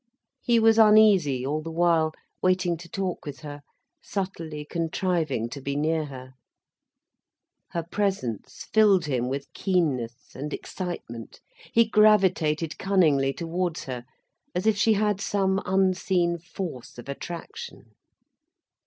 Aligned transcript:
He 0.41 0.57
was 0.59 0.79
uneasy 0.79 1.45
all 1.45 1.61
the 1.61 1.69
while, 1.69 2.11
waiting 2.41 2.75
to 2.75 2.89
talk 2.89 3.23
with 3.23 3.41
her, 3.41 3.61
subtly 4.01 4.65
contriving 4.65 5.47
to 5.49 5.61
be 5.61 5.75
near 5.75 6.05
her. 6.05 6.33
Her 7.69 7.83
presence 7.83 8.65
filled 8.73 9.05
him 9.05 9.29
with 9.29 9.53
keenness 9.53 10.33
and 10.33 10.55
excitement, 10.55 11.39
he 11.71 11.87
gravitated 11.87 12.79
cunningly 12.79 13.31
towards 13.31 13.83
her, 13.83 14.03
as 14.55 14.65
if 14.65 14.75
she 14.75 14.93
had 14.93 15.21
some 15.21 15.61
unseen 15.67 16.39
force 16.39 16.97
of 16.97 17.07
attraction. 17.07 17.91